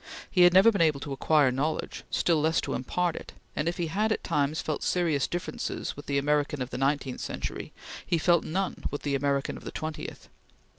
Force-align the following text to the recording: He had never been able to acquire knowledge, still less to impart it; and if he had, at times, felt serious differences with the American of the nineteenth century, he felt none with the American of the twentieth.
He 0.31 0.41
had 0.41 0.51
never 0.51 0.71
been 0.71 0.81
able 0.81 0.99
to 1.01 1.13
acquire 1.13 1.51
knowledge, 1.51 2.05
still 2.09 2.41
less 2.41 2.59
to 2.61 2.73
impart 2.73 3.15
it; 3.15 3.33
and 3.55 3.69
if 3.69 3.77
he 3.77 3.85
had, 3.85 4.11
at 4.11 4.23
times, 4.23 4.59
felt 4.59 4.81
serious 4.81 5.27
differences 5.27 5.95
with 5.95 6.07
the 6.07 6.17
American 6.17 6.59
of 6.59 6.71
the 6.71 6.77
nineteenth 6.79 7.21
century, 7.21 7.71
he 8.03 8.17
felt 8.17 8.43
none 8.43 8.85
with 8.89 9.03
the 9.03 9.13
American 9.13 9.57
of 9.57 9.63
the 9.63 9.69
twentieth. 9.69 10.27